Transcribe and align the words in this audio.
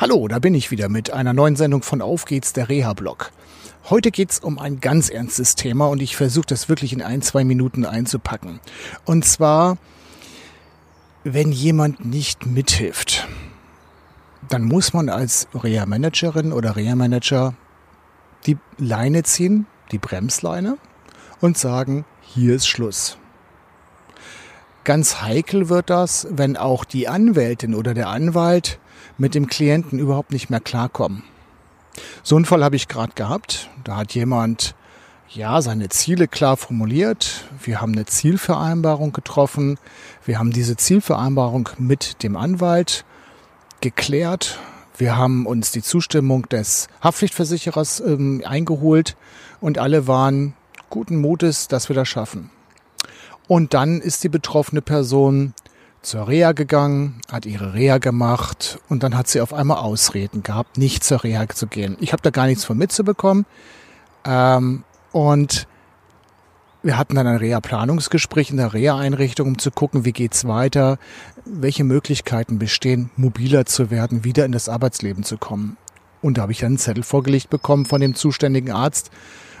Hallo, 0.00 0.28
da 0.28 0.38
bin 0.38 0.54
ich 0.54 0.70
wieder 0.70 0.88
mit 0.88 1.10
einer 1.10 1.34
neuen 1.34 1.56
Sendung 1.56 1.82
von 1.82 2.00
Auf 2.00 2.24
geht's, 2.24 2.54
der 2.54 2.70
Reha-Blog. 2.70 3.32
Heute 3.90 4.10
geht's 4.10 4.38
um 4.38 4.58
ein 4.58 4.80
ganz 4.80 5.10
ernstes 5.10 5.56
Thema 5.56 5.88
und 5.88 6.00
ich 6.00 6.16
versuche 6.16 6.46
das 6.46 6.70
wirklich 6.70 6.94
in 6.94 7.02
ein, 7.02 7.20
zwei 7.20 7.44
Minuten 7.44 7.84
einzupacken. 7.84 8.60
Und 9.04 9.26
zwar, 9.26 9.76
wenn 11.22 11.52
jemand 11.52 12.02
nicht 12.02 12.46
mithilft, 12.46 13.28
dann 14.48 14.62
muss 14.62 14.94
man 14.94 15.10
als 15.10 15.48
Reha-Managerin 15.52 16.54
oder 16.54 16.76
Reha-Manager 16.76 17.52
die 18.46 18.56
Leine 18.78 19.22
ziehen, 19.24 19.66
die 19.92 19.98
Bremsleine 19.98 20.78
und 21.42 21.58
sagen, 21.58 22.06
hier 22.22 22.54
ist 22.54 22.68
Schluss. 22.68 23.18
Ganz 24.84 25.20
heikel 25.20 25.68
wird 25.68 25.90
das, 25.90 26.26
wenn 26.30 26.56
auch 26.56 26.86
die 26.86 27.06
Anwältin 27.06 27.74
oder 27.74 27.92
der 27.92 28.08
Anwalt 28.08 28.80
mit 29.20 29.34
dem 29.34 29.48
Klienten 29.48 29.98
überhaupt 29.98 30.32
nicht 30.32 30.48
mehr 30.48 30.60
klarkommen. 30.60 31.22
So 32.22 32.36
einen 32.36 32.46
Fall 32.46 32.64
habe 32.64 32.76
ich 32.76 32.88
gerade 32.88 33.12
gehabt. 33.14 33.68
Da 33.84 33.96
hat 33.96 34.14
jemand 34.14 34.74
ja 35.28 35.60
seine 35.60 35.90
Ziele 35.90 36.26
klar 36.26 36.56
formuliert. 36.56 37.44
Wir 37.62 37.82
haben 37.82 37.92
eine 37.92 38.06
Zielvereinbarung 38.06 39.12
getroffen. 39.12 39.78
Wir 40.24 40.38
haben 40.38 40.52
diese 40.52 40.76
Zielvereinbarung 40.76 41.68
mit 41.78 42.22
dem 42.22 42.34
Anwalt 42.34 43.04
geklärt. 43.82 44.58
Wir 44.96 45.18
haben 45.18 45.46
uns 45.46 45.70
die 45.70 45.82
Zustimmung 45.82 46.48
des 46.48 46.88
Haftpflichtversicherers 47.02 48.00
ähm, 48.00 48.42
eingeholt 48.46 49.16
und 49.60 49.78
alle 49.78 50.06
waren 50.06 50.54
guten 50.88 51.20
Mutes, 51.20 51.68
dass 51.68 51.90
wir 51.90 51.94
das 51.94 52.08
schaffen. 52.08 52.50
Und 53.46 53.74
dann 53.74 54.00
ist 54.00 54.24
die 54.24 54.28
betroffene 54.28 54.80
Person 54.80 55.52
zur 56.02 56.28
Reha 56.28 56.52
gegangen, 56.52 57.20
hat 57.30 57.46
ihre 57.46 57.74
Reha 57.74 57.98
gemacht 57.98 58.78
und 58.88 59.02
dann 59.02 59.16
hat 59.16 59.28
sie 59.28 59.40
auf 59.40 59.52
einmal 59.52 59.78
Ausreden 59.78 60.42
gehabt, 60.42 60.78
nicht 60.78 61.04
zur 61.04 61.22
Reha 61.24 61.48
zu 61.48 61.66
gehen. 61.66 61.96
Ich 62.00 62.12
habe 62.12 62.22
da 62.22 62.30
gar 62.30 62.46
nichts 62.46 62.64
von 62.64 62.78
mitzubekommen. 62.78 63.44
Ähm, 64.24 64.84
und 65.12 65.66
wir 66.82 66.96
hatten 66.96 67.14
dann 67.14 67.26
ein 67.26 67.36
Reha-Planungsgespräch 67.36 68.50
in 68.50 68.56
der 68.56 68.72
Reha-Einrichtung, 68.72 69.48
um 69.48 69.58
zu 69.58 69.70
gucken, 69.70 70.06
wie 70.06 70.12
geht's 70.12 70.46
weiter, 70.46 70.98
welche 71.44 71.84
Möglichkeiten 71.84 72.58
bestehen, 72.58 73.10
mobiler 73.16 73.66
zu 73.66 73.90
werden, 73.90 74.24
wieder 74.24 74.46
in 74.46 74.52
das 74.52 74.70
Arbeitsleben 74.70 75.22
zu 75.22 75.36
kommen. 75.36 75.76
Und 76.22 76.38
da 76.38 76.42
habe 76.42 76.52
ich 76.52 76.60
dann 76.60 76.68
einen 76.68 76.78
Zettel 76.78 77.02
vorgelegt 77.02 77.50
bekommen 77.50 77.84
von 77.84 78.00
dem 78.00 78.14
zuständigen 78.14 78.72
Arzt 78.72 79.10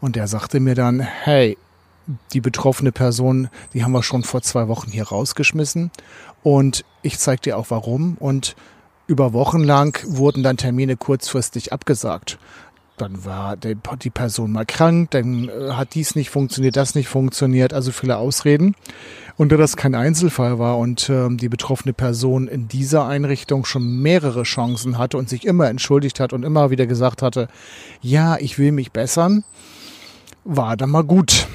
und 0.00 0.16
der 0.16 0.26
sagte 0.26 0.60
mir 0.60 0.74
dann, 0.74 1.00
hey, 1.00 1.58
die 2.32 2.40
betroffene 2.40 2.92
Person, 2.92 3.48
die 3.74 3.84
haben 3.84 3.92
wir 3.92 4.02
schon 4.02 4.24
vor 4.24 4.42
zwei 4.42 4.68
Wochen 4.68 4.90
hier 4.90 5.08
rausgeschmissen. 5.08 5.90
Und 6.42 6.84
ich 7.02 7.18
zeige 7.18 7.42
dir 7.42 7.58
auch 7.58 7.66
warum. 7.70 8.16
Und 8.18 8.56
über 9.06 9.32
Wochen 9.32 9.62
lang 9.62 9.98
wurden 10.06 10.42
dann 10.42 10.56
Termine 10.56 10.96
kurzfristig 10.96 11.72
abgesagt. 11.72 12.38
Dann 12.98 13.24
war 13.24 13.56
die 13.56 14.10
Person 14.10 14.52
mal 14.52 14.66
krank, 14.66 15.10
dann 15.10 15.48
äh, 15.48 15.72
hat 15.72 15.94
dies 15.94 16.14
nicht 16.14 16.30
funktioniert, 16.30 16.76
das 16.76 16.94
nicht 16.94 17.08
funktioniert, 17.08 17.72
also 17.72 17.90
viele 17.90 18.18
Ausreden. 18.18 18.76
Und 19.36 19.50
da 19.50 19.56
das 19.56 19.76
kein 19.76 19.94
Einzelfall 19.94 20.58
war 20.58 20.78
und 20.78 21.08
äh, 21.08 21.28
die 21.30 21.48
betroffene 21.48 21.94
Person 21.94 22.48
in 22.48 22.68
dieser 22.68 23.06
Einrichtung 23.06 23.64
schon 23.64 24.02
mehrere 24.02 24.42
Chancen 24.42 24.98
hatte 24.98 25.16
und 25.16 25.28
sich 25.28 25.46
immer 25.46 25.68
entschuldigt 25.68 26.20
hat 26.20 26.32
und 26.32 26.44
immer 26.44 26.70
wieder 26.70 26.86
gesagt 26.86 27.22
hatte, 27.22 27.48
ja, 28.02 28.36
ich 28.36 28.58
will 28.58 28.72
mich 28.72 28.92
bessern, 28.92 29.42
war 30.44 30.76
dann 30.76 30.90
mal 30.90 31.02
gut. 31.02 31.48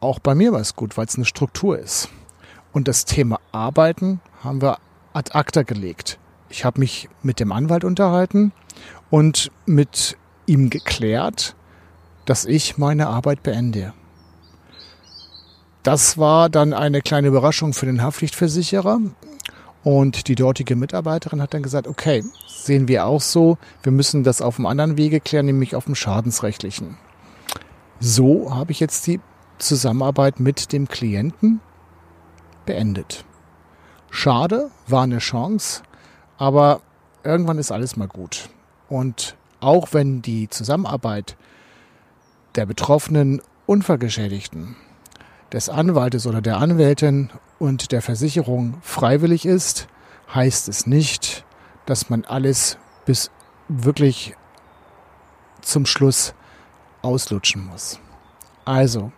Auch 0.00 0.18
bei 0.18 0.34
mir 0.34 0.52
war 0.52 0.60
es 0.60 0.76
gut, 0.76 0.96
weil 0.96 1.06
es 1.06 1.16
eine 1.16 1.24
Struktur 1.24 1.78
ist. 1.78 2.08
Und 2.72 2.88
das 2.88 3.04
Thema 3.04 3.40
Arbeiten 3.52 4.20
haben 4.42 4.60
wir 4.60 4.78
ad 5.14 5.32
acta 5.32 5.62
gelegt. 5.62 6.18
Ich 6.50 6.64
habe 6.64 6.80
mich 6.80 7.08
mit 7.22 7.40
dem 7.40 7.50
Anwalt 7.50 7.84
unterhalten 7.84 8.52
und 9.10 9.50
mit 9.64 10.16
ihm 10.46 10.70
geklärt, 10.70 11.56
dass 12.26 12.44
ich 12.44 12.76
meine 12.76 13.08
Arbeit 13.08 13.42
beende. 13.42 13.94
Das 15.82 16.18
war 16.18 16.50
dann 16.50 16.72
eine 16.72 17.00
kleine 17.00 17.28
Überraschung 17.28 17.72
für 17.72 17.86
den 17.86 18.02
Haftpflichtversicherer. 18.02 18.98
Und 19.84 20.26
die 20.26 20.34
dortige 20.34 20.74
Mitarbeiterin 20.74 21.40
hat 21.40 21.54
dann 21.54 21.62
gesagt, 21.62 21.86
okay, 21.86 22.24
sehen 22.48 22.88
wir 22.88 23.06
auch 23.06 23.20
so, 23.20 23.56
wir 23.84 23.92
müssen 23.92 24.24
das 24.24 24.42
auf 24.42 24.58
einem 24.58 24.66
anderen 24.66 24.98
Wege 24.98 25.20
klären, 25.20 25.46
nämlich 25.46 25.76
auf 25.76 25.84
dem 25.84 25.94
schadensrechtlichen. 25.94 26.98
So 28.00 28.52
habe 28.52 28.72
ich 28.72 28.80
jetzt 28.80 29.06
die 29.06 29.20
Zusammenarbeit 29.58 30.40
mit 30.40 30.72
dem 30.72 30.88
Klienten 30.88 31.60
beendet. 32.64 33.24
Schade, 34.10 34.70
war 34.86 35.02
eine 35.02 35.18
Chance, 35.18 35.82
aber 36.38 36.80
irgendwann 37.24 37.58
ist 37.58 37.72
alles 37.72 37.96
mal 37.96 38.08
gut. 38.08 38.48
Und 38.88 39.36
auch 39.60 39.88
wenn 39.92 40.22
die 40.22 40.48
Zusammenarbeit 40.48 41.36
der 42.54 42.66
betroffenen 42.66 43.42
Unfallgeschädigten, 43.66 44.76
des 45.52 45.68
Anwaltes 45.68 46.26
oder 46.26 46.40
der 46.40 46.58
Anwältin 46.58 47.30
und 47.58 47.92
der 47.92 48.02
Versicherung 48.02 48.78
freiwillig 48.82 49.46
ist, 49.46 49.88
heißt 50.34 50.68
es 50.68 50.86
nicht, 50.86 51.44
dass 51.86 52.10
man 52.10 52.24
alles 52.24 52.78
bis 53.04 53.30
wirklich 53.68 54.34
zum 55.60 55.86
Schluss 55.86 56.34
auslutschen 57.02 57.64
muss. 57.66 58.00
Also, 58.64 59.12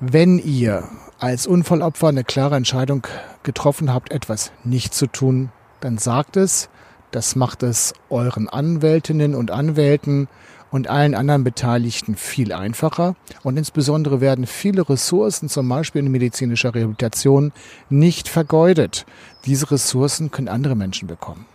wenn 0.00 0.38
ihr 0.38 0.84
als 1.18 1.46
Unfallopfer 1.46 2.08
eine 2.08 2.24
klare 2.24 2.56
Entscheidung 2.56 3.06
getroffen 3.42 3.92
habt, 3.92 4.12
etwas 4.12 4.52
nicht 4.64 4.94
zu 4.94 5.06
tun, 5.06 5.50
dann 5.80 5.98
sagt 5.98 6.36
es. 6.36 6.68
Das 7.10 7.36
macht 7.36 7.62
es 7.62 7.94
euren 8.10 8.48
Anwältinnen 8.48 9.34
und 9.34 9.50
Anwälten 9.50 10.28
und 10.70 10.88
allen 10.88 11.14
anderen 11.14 11.42
Beteiligten 11.42 12.16
viel 12.16 12.52
einfacher. 12.52 13.16
Und 13.42 13.56
insbesondere 13.56 14.20
werden 14.20 14.46
viele 14.46 14.88
Ressourcen, 14.88 15.48
zum 15.48 15.68
Beispiel 15.68 16.04
in 16.04 16.12
medizinischer 16.12 16.74
Rehabilitation, 16.74 17.52
nicht 17.88 18.28
vergeudet. 18.28 19.06
Diese 19.46 19.70
Ressourcen 19.70 20.30
können 20.30 20.48
andere 20.48 20.76
Menschen 20.76 21.08
bekommen. 21.08 21.46